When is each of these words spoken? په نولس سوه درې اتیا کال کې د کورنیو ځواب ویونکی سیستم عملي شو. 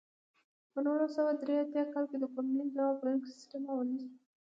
په 0.71 0.79
نولس 0.85 1.11
سوه 1.17 1.31
درې 1.41 1.55
اتیا 1.61 1.83
کال 1.93 2.05
کې 2.11 2.17
د 2.19 2.25
کورنیو 2.33 2.73
ځواب 2.75 2.95
ویونکی 2.97 3.29
سیستم 3.37 3.61
عملي 3.71 3.97
شو. 4.03 4.11